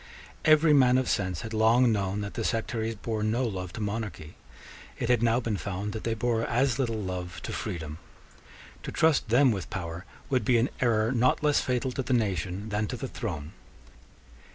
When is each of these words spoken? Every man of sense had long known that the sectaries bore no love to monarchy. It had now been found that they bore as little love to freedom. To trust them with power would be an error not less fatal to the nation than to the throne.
Every 0.45 0.73
man 0.73 0.97
of 0.97 1.07
sense 1.07 1.41
had 1.41 1.53
long 1.53 1.91
known 1.91 2.21
that 2.21 2.33
the 2.33 2.43
sectaries 2.43 2.95
bore 2.95 3.21
no 3.21 3.43
love 3.45 3.71
to 3.73 3.81
monarchy. 3.81 4.35
It 4.97 5.09
had 5.09 5.21
now 5.21 5.39
been 5.39 5.57
found 5.57 5.93
that 5.93 6.05
they 6.05 6.15
bore 6.15 6.43
as 6.43 6.79
little 6.79 6.97
love 6.97 7.39
to 7.43 7.53
freedom. 7.53 7.99
To 8.81 8.91
trust 8.91 9.29
them 9.29 9.51
with 9.51 9.69
power 9.69 10.05
would 10.27 10.43
be 10.43 10.57
an 10.57 10.69
error 10.79 11.11
not 11.11 11.43
less 11.43 11.61
fatal 11.61 11.91
to 11.91 12.01
the 12.01 12.13
nation 12.13 12.69
than 12.69 12.87
to 12.87 12.97
the 12.97 13.07
throne. 13.07 13.53